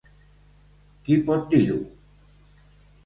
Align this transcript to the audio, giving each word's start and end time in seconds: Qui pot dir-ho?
Qui 1.09 1.19
pot 1.27 1.45
dir-ho? 1.53 1.77